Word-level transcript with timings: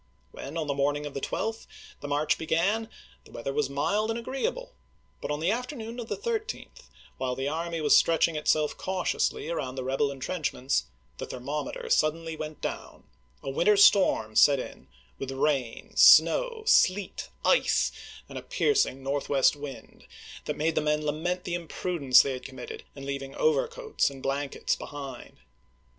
When, 0.31 0.57
on 0.57 0.65
the 0.65 0.73
morning 0.73 1.05
of 1.05 1.13
the 1.13 1.21
12th, 1.21 1.67
the 1.99 2.07
march 2.07 2.39
began, 2.39 2.89
the 3.23 3.31
weather 3.31 3.53
was 3.53 3.69
mild 3.69 4.09
and 4.09 4.17
agreeable; 4.17 4.73
but 5.21 5.29
on 5.29 5.39
the 5.39 5.51
afternoon 5.51 5.99
of 5.99 6.07
the 6.09 6.17
13th, 6.17 6.89
while 7.19 7.35
the 7.35 7.47
army 7.47 7.81
was 7.81 7.95
stretching 7.95 8.35
itself 8.35 8.75
cautiously 8.75 9.47
around 9.49 9.75
the 9.75 9.83
rebel 9.83 10.09
intrenchments, 10.09 10.85
the 11.19 11.27
thermometer 11.27 11.87
suddenly 11.87 12.35
went 12.35 12.61
down, 12.61 13.03
a 13.43 13.51
winter 13.51 13.77
storm 13.77 14.35
set 14.35 14.57
in 14.59 14.87
with 15.19 15.29
rain, 15.29 15.95
snow, 15.95 16.63
sleet, 16.65 17.29
ice, 17.45 17.91
and 18.27 18.39
a 18.39 18.41
piercing 18.41 19.03
northwest 19.03 19.55
wind, 19.55 20.07
that 20.45 20.57
made 20.57 20.73
the 20.73 20.81
men 20.81 21.05
lament 21.05 21.43
the 21.43 21.53
imprudence 21.53 22.23
they 22.23 22.31
had 22.33 22.43
committed 22.43 22.83
in 22.95 23.05
leaving 23.05 23.35
overcoats 23.35 24.09
and 24.09 24.23
blankets 24.23 24.75
behind. 24.75 25.37